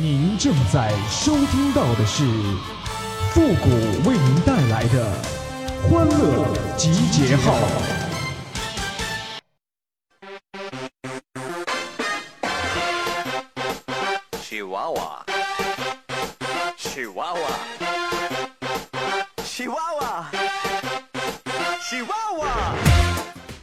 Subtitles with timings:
[0.00, 2.24] 您正在收听到的是
[3.30, 3.68] 复古
[4.08, 5.06] 为您带来的
[5.82, 7.54] 欢乐集结号。
[14.42, 15.24] 吉娃娃，
[16.76, 17.40] 吉娃娃，
[19.44, 20.30] 吉娃娃，
[21.88, 22.74] 吉娃娃。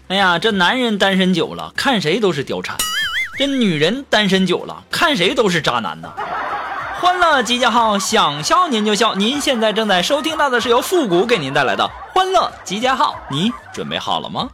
[0.08, 2.78] 哎呀，这男人单身久了，看谁都是貂蝉；
[3.42, 6.14] 这女人单身久了，看谁都是渣男呐。
[7.00, 9.16] 欢乐集结号，想笑您就笑。
[9.16, 14.48] 您现在正在收听到的是由复古给您带来的欢乐集结号，你准备好了吗？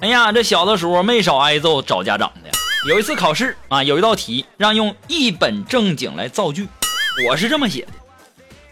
[0.00, 2.48] 哎呀，这小的时候没少挨揍找家长的。
[2.88, 6.66] 有一次考试啊，有一道题让用一本正经来造句，
[7.28, 7.92] 我是这么写的：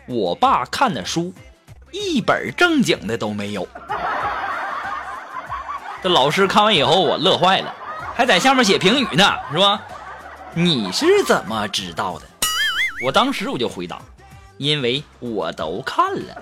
[0.06, 1.34] 我爸看的书，
[1.96, 3.66] 一本正经的都没有。
[6.02, 7.74] 这老师看完以后，我乐坏了，
[8.14, 9.80] 还在下面写评语呢，是吧？
[10.54, 12.26] 你是怎么知道的？
[13.04, 13.98] 我当时我就回答，
[14.58, 16.34] 因为我都看了。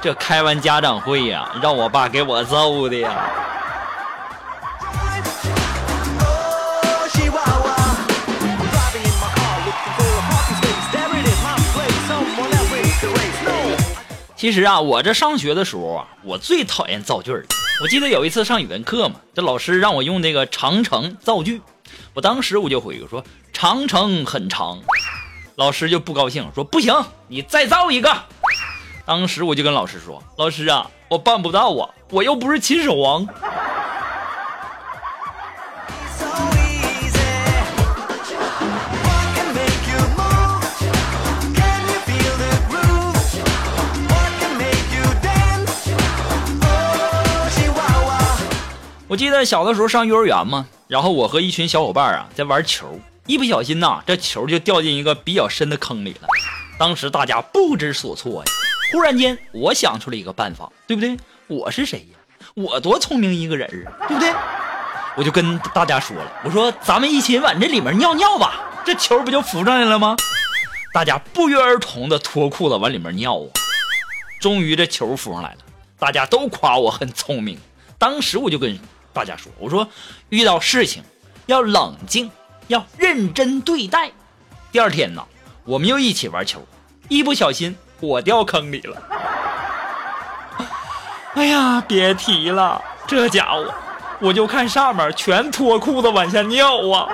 [0.00, 3.10] 这开完家长会呀、让我爸给我揍的呀。
[14.38, 17.44] 其实啊，我这上学的时候啊，我最讨厌造句儿。
[17.82, 21.60] 我记得有一次上语文课嘛，这老师让我用那个长城造句，
[22.14, 24.78] 我当时我就回我说长城很长，
[25.56, 26.94] 老师就不高兴说不行，
[27.26, 28.16] 你再造一个。
[29.04, 33.26] 当时我就跟老师说，老师啊，我办不到啊，我又不是秦始皇。
[49.08, 56.28] 我记得小的时候上幼儿园嘛，然后我和一群小伙伴啊在玩球，一不小心呐，这球就掉进一个比较深的坑里了。
[56.78, 58.52] 当时大家不知所措呀。
[58.92, 61.16] 忽然间，我想出了一个办法，对不对？
[61.46, 62.18] 我是谁呀？
[62.52, 64.30] 我多聪明一个人啊，对不对？
[65.16, 70.16] 我就跟大家说了，我说咱们一起往这里面尿尿吧，这球不就浮上来了吗？
[70.92, 73.48] 大家不约而同的脱裤子往里面尿啊。
[74.38, 75.58] 终于这球浮上来了，
[75.98, 77.58] 大家都夸我很聪明。
[77.98, 78.78] 当时我就跟
[79.18, 79.88] 大家说，我说
[80.28, 81.02] 遇到事情
[81.46, 82.30] 要冷静，
[82.68, 84.12] 要认真对待。
[84.70, 85.26] 第二天呢，
[85.64, 86.64] 我们又一起玩球，
[87.08, 89.02] 一不小心我掉坑里了。
[91.34, 93.74] 哎呀，别提了，这家伙，
[94.20, 97.08] 我就看上面全脱裤子往下尿啊。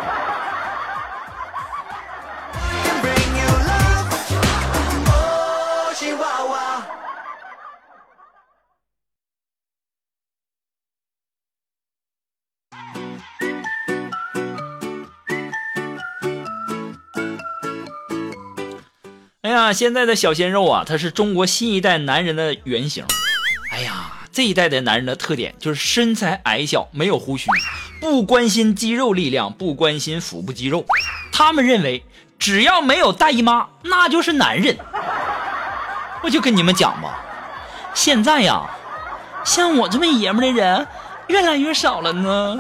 [19.45, 23.05] 哎呀，现在的小鲜肉啊，他是中国新一代男人的原型。
[23.71, 27.51] 哎呀，这一代的男人的特点就是身材矮小，没有胡须，
[28.01, 30.87] 不关心肌肉力量，不关心腹部肌肉。
[31.31, 32.03] 他们认为，
[32.39, 34.79] 只要没有大姨妈，那就是男人。
[36.23, 37.23] 我就跟你们讲吧，
[37.93, 38.71] 现在呀，
[39.45, 40.87] 像我这么爷们的人
[41.27, 42.59] 越来越少了呢。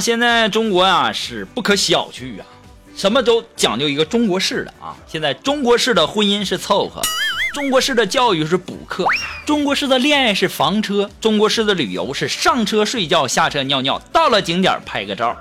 [0.00, 2.46] 现在中国啊是不可小觑啊，
[2.96, 4.96] 什么都讲究一个中国式的啊。
[5.06, 7.02] 现在中国式的婚姻是凑合，
[7.54, 9.04] 中国式的教育是补课，
[9.46, 15.36] 中国式的恋爱是房车，中国式的旅游是上车睡觉，下车尿尿，到了景点拍个照。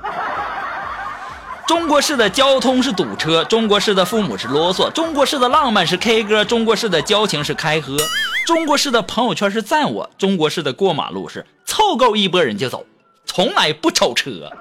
[1.68, 7.98] 中国式的交通是堵车，中国式的父母是啰嗦，中国式的浪漫是 K 歌，中国式的交情是开喝，
[8.46, 12.86] 中国式的朋友圈是赞我，中国式的过马路是凑够一波人就走，
[13.38, 14.52] 从来不瞅车。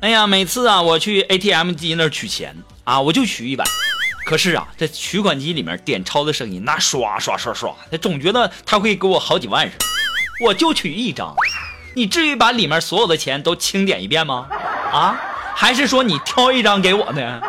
[0.00, 2.54] 哎呀，每次啊，我去 ATM 机那儿取钱
[2.84, 3.64] 啊，我就取一百。
[4.26, 9.84] 可是啊，这取款机里面点钞的声音，那刷刷刷刷，他总觉得他会给我好几万似的。
[10.44, 11.34] 我就取一张，
[11.96, 14.46] 你至于把里面所有的钱都清点一遍吗？
[14.92, 15.16] 啊，
[15.54, 17.40] 还是说你挑一张给我呢？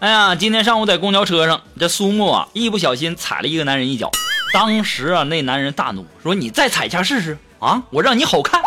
[0.00, 4.10] 哎呀，今天上午在公交车上，这苏木啊一不小心踩了一个男人一脚，
[4.54, 8.62] 当时啊那男人大怒，说你再踩一下试试啊，我让你好看。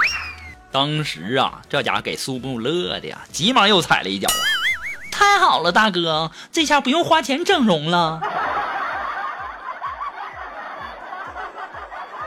[0.72, 4.40] 当时啊这家伙给苏木乐的呀，急忙又踩了一脚啊，
[5.12, 8.22] 太好了，大哥，这下不用花钱整容了。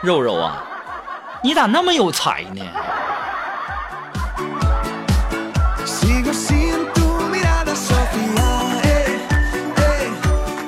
[0.02, 0.62] 肉肉啊，
[1.43, 2.62] 你咋那么有才呢
[8.82, 9.19] eh,
[9.76, 10.11] eh,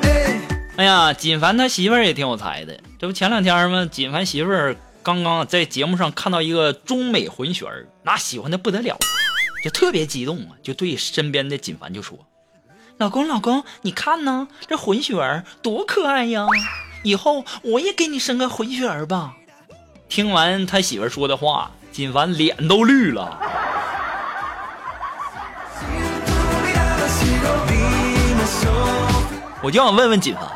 [0.02, 0.40] eh.
[0.79, 3.87] 哎呀，锦凡他媳妇儿也挺有才的，这不前两天吗？
[3.90, 4.75] 锦凡媳妇儿
[5.06, 8.99] 刚刚在节目上看到一个中美混血儿，那喜欢的不得了，
[9.62, 12.19] 就特别激动啊，就对身边的锦凡就说
[12.99, 16.44] ：“老公，老公，你看呢，这混血儿多可爱呀！
[17.05, 19.37] 以后我也给你生个混血儿吧。”
[20.11, 23.38] 听完他媳妇说的话，锦凡脸都绿了。
[29.62, 30.50] 我就想问问锦凡，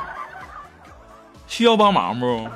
[1.47, 2.49] 需要帮忙不？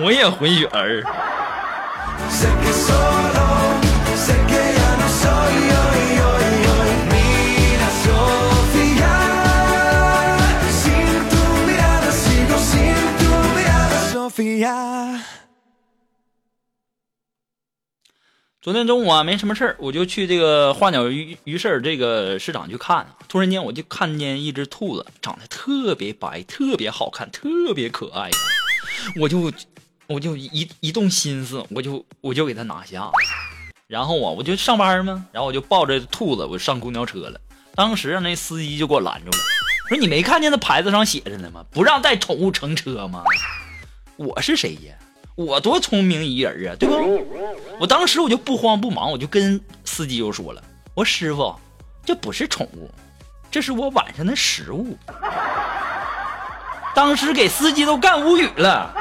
[0.00, 1.02] 我也混血儿。
[18.60, 28.28] 昨天中午啊没什么事儿我就去这个花鸟鱼鱼市这个市场去看突然间我就看见一只兔子长得特别白特别好看特别可爱
[29.18, 29.50] 我就
[30.08, 33.10] 我就一一动心思，我就我就给他拿下。
[33.86, 37.38] 然后啊，我就上班嘛，然后我就抱着兔子，我上公交车了。
[37.74, 39.38] 当时，那司机就给我拦住了，
[39.90, 41.62] 说：“你没看见那牌子上写着呢吗？
[41.70, 43.22] 不让带宠物乘车吗？”
[44.16, 44.94] 我是谁呀？
[45.34, 47.26] 我多聪明一人啊，对不？
[47.78, 50.64] 我当时我就不慌不忙，我就跟司机就说了
[50.96, 51.54] ：“我说师傅，
[52.06, 52.90] 这不是宠物，
[53.50, 54.96] 这是我晚上的食物。”
[56.96, 58.94] 当时给司机都干无语了。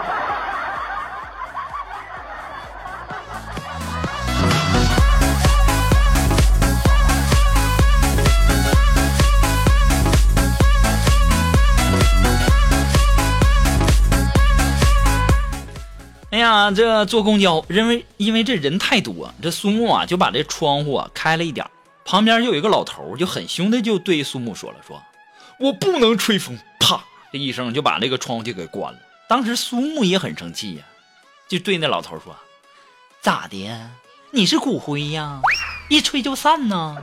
[16.71, 21.65] 这坐公交，因为因为这人太多，这苏木啊就把这窗户啊开了一点，
[22.05, 25.01] 旁边就有一个老头就很凶的就对苏木说了，说
[25.59, 28.99] 我不能吹风，啪，这一声就把那个窗户就给关了。
[29.27, 30.83] 当时苏木也很生气呀、
[31.47, 32.35] 就对那老头说，
[33.21, 33.69] 咋的？
[34.31, 35.41] 你是骨灰呀？
[35.89, 36.97] 一吹就散呢？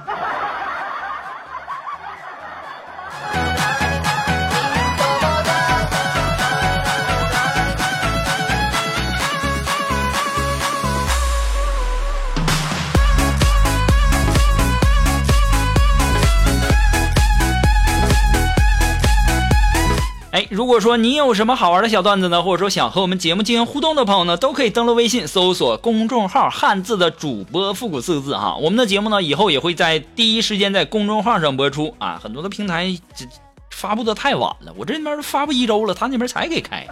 [20.54, 28.54] 如果说你有什么好玩的小段子呢，或者说想和我们节目进行互动的朋友呢，都可以登录微信搜索公众号“汉字的主播复古四个字”哈。
[28.54, 32.20] 我们的节目呢，以后也会在第一时间在公众号上播出啊。
[32.22, 32.86] 很多的平台
[33.16, 33.26] 这
[33.72, 36.86] 发布的太晚了，我这边发布一周了，他那边才给开。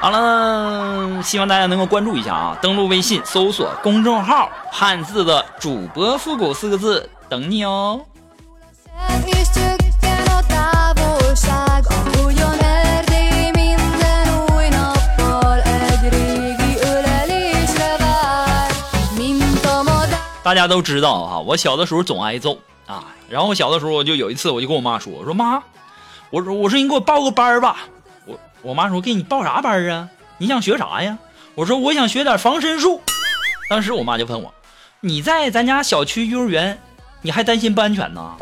[0.00, 2.56] 好了，希望大家能够关注一下啊！
[2.62, 8.00] 登录微信搜索公众号“汉字的主播复古”四个字，等你哦。
[20.50, 23.04] 大家都知道啊，我小的时候总挨揍啊。
[23.28, 25.62] 然后我小的时候，我就有一次，我就跟我妈说：“我说妈，
[26.30, 27.76] 我说我说你给我报个班吧。”
[28.26, 30.08] 我我妈说：“给你报啥班啊？
[30.38, 31.16] 你想学啥呀？”
[31.54, 33.00] 我说：“我想学点防身术。”
[33.70, 34.52] 当时我妈就问我
[34.98, 36.82] ：“你在咱家小区幼儿园，
[37.22, 38.34] 你还担心不安全呢？”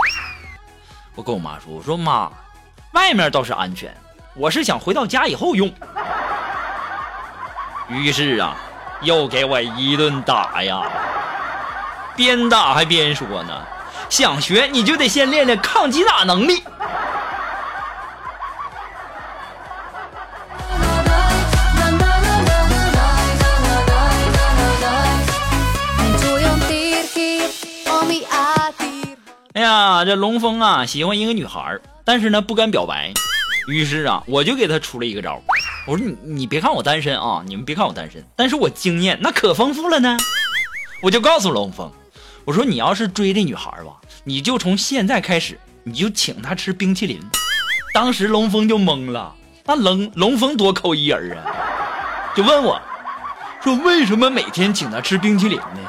[1.14, 2.32] 我跟我妈说：“我说妈，
[2.94, 3.94] 外面倒是安全，
[4.34, 5.70] 我是想回到家以后用。”
[7.90, 8.56] 于是啊，
[9.02, 10.80] 又给我一顿打呀。
[12.18, 13.62] 边打还边说呢，
[14.10, 16.64] 想学你就得先练练抗击打能力。
[29.54, 33.12] 哎呀，这龙峰啊喜欢一个女孩，但是呢不敢表白，
[33.68, 35.40] 于是啊我就给他出了一个招，
[35.87, 40.16] 我说你你别看我单身啊，你们别看我单身，但是我经验那可丰富了呢。
[41.00, 41.88] 我就告诉龙峰，
[42.48, 43.92] 我说你要是追这女孩吧，
[44.24, 47.20] 你就从现在开始，你就请她吃冰淇淋。
[47.92, 49.34] 当时龙峰就懵了，
[49.66, 51.44] 那龙龙峰多抠一人啊，
[52.34, 52.80] 就问我，
[53.62, 55.80] 说为什么每天请她吃冰淇淋呢？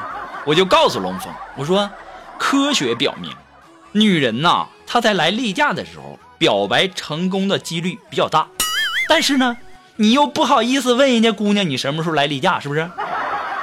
[0.44, 1.90] 我就告诉龙峰，我说
[2.38, 3.32] 科学表明，
[3.92, 8.46] 女人呐，她在来例假的时候，表白成功的几率比较大。
[9.08, 9.56] 但是呢，
[9.96, 12.90] 你又不好意思问人家姑娘你什么时候来例假，是不是？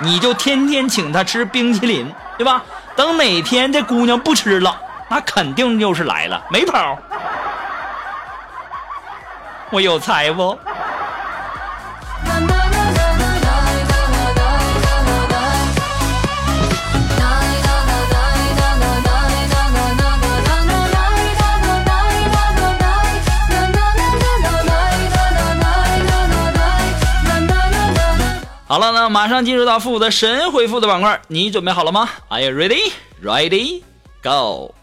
[0.01, 2.65] 你就天天请她吃冰淇淋，对吧？
[2.97, 4.75] 等哪天这姑娘不吃了，
[5.07, 6.97] 那肯定又是来了，没跑。
[9.69, 10.57] 我有才不？
[28.69, 32.91] 好了，那马上进入到复古的神回复的板块，你准备好了吗？Are you ready?
[33.23, 33.81] Ready?
[34.21, 34.75] Go!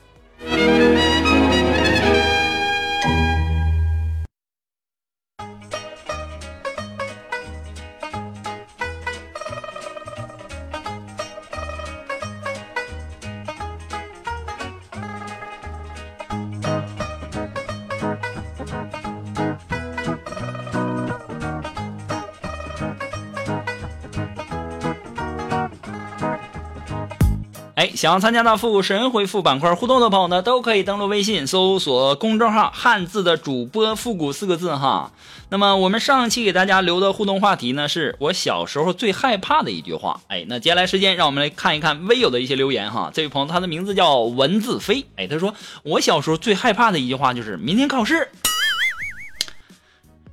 [27.95, 35.13] 想要参加到复古神回复板块互动的朋友呢，都可以登录微信搜索公众号“汉字的主播复古”四个字哈。
[35.51, 40.21] 那么我们上期给大家留的互动话题呢，是我小时候最害怕的一句话。
[40.29, 43.11] 哎，那接下来时间让我们来看一看微友的一些留言哈。
[43.13, 48.29] 这位朋友他的名字叫文字飞，哎，他说我小时候最害怕的一句话就是明天考试。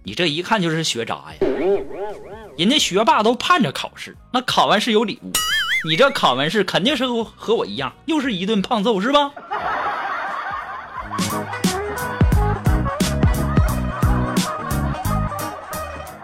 [0.03, 1.47] 你这一看就是学渣呀，
[2.57, 5.31] 人家学霸都盼着考试，那考完试有礼物。
[5.83, 9.31] 你这考完试肯定是和和我一样，又是一顿胖揍，是吧？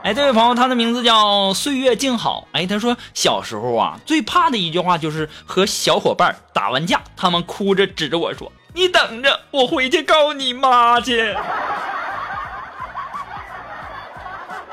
[0.03, 2.47] 哎，这位朋友，他的名字叫岁月静好。
[2.51, 11.35] 哎，他说小时候啊，最怕的一句话就是和小伙伴打完架，他们哭着指着我说：“你等着，我回去告你妈去。”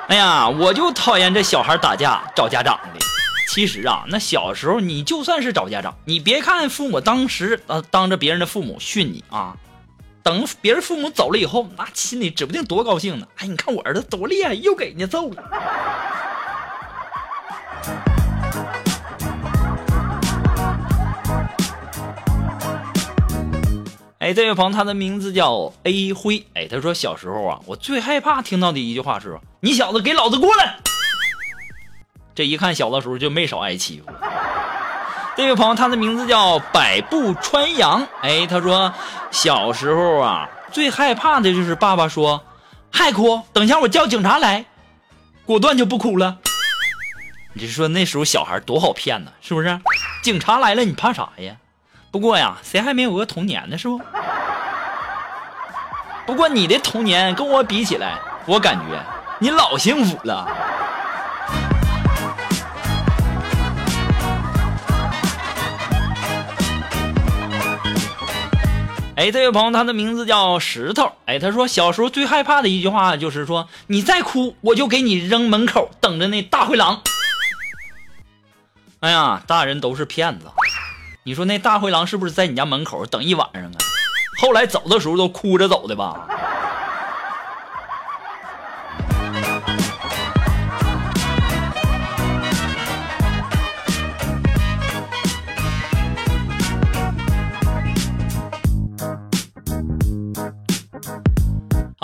[0.09, 3.14] 哎呀，我就讨厌这小孩打架找家长的。
[3.49, 9.57] 其实啊，那小时候你就算是找家长，你别看父母当时呃当着别人的父母训你啊，
[10.25, 13.29] 等别人父母走了以后，那心里指不定多高兴呢。
[13.37, 15.43] 哎，你看我儿子多厉害，又给人家揍了。
[24.19, 26.45] 哎，这位朋友，他的名字叫 A 辉。
[26.55, 30.79] 哎，他说小时候啊，我最害怕听到的一句话是：“你小子给老子过来！”
[32.35, 34.13] 这一看小的时候就没少挨欺负。
[35.37, 38.07] 这位朋友，他的名字叫百步穿杨。
[38.23, 38.93] 哎，他说
[39.31, 42.45] 小时候啊，最害怕的就是爸爸说
[42.91, 43.43] ：“还哭？
[43.53, 44.65] 等一下我叫警察来。”
[45.47, 46.39] 果断就不哭了。
[47.53, 49.81] 你说那时候小孩多好骗呢，是不是？
[50.23, 51.55] 警察来了，你怕啥呀？
[52.11, 53.77] 不过呀，谁还没有个童年呢？
[53.77, 54.01] 是不？
[56.27, 58.99] 不过你的童年跟我比起来，我感觉
[59.39, 60.49] 你老幸福了。
[69.17, 71.13] 哎，这位朋友，他的名字叫石头。
[71.27, 77.01] 哎，他说小时候最害怕的一句话就是说：“你再哭，我就给你扔门口，等着那大灰狼。”
[78.99, 80.47] 哎呀，大人都是骗子。
[81.23, 83.79] 你说那大灰狼是不是在你家门口等一晚上啊？
[84.41, 86.27] 后来走的时候都哭着走的吧？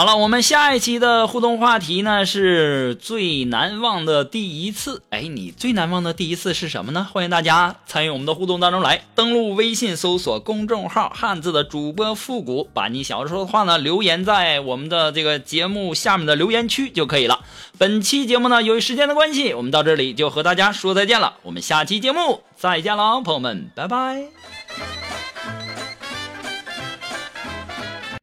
[0.00, 5.02] 好了，我们下一期的互动话题呢是最难忘的第一次。
[5.10, 7.06] 哎，你最难忘的第一次是什么呢？
[7.12, 17.40] 欢迎大家参与我们的互动当中来，登录微信搜索公众号“汉字的主播复古”，把你想要说的话呢留言在我们的这个节目下面的留言区就可以了。
[17.76, 21.34] 本期节目呢，由于时间的关系，我们到这里就和大家说再见了。
[21.42, 24.59] 我们下期节目再见了，朋友们，拜拜。